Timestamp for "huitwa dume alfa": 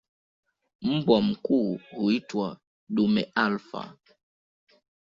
1.95-3.97